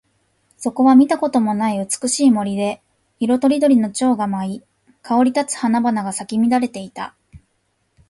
[0.57, 2.81] そこは見たこともない美しい森で、
[3.19, 4.63] 色とりどりの蝶が舞い、
[5.03, 7.13] 香り立つ花々が咲き乱れていた。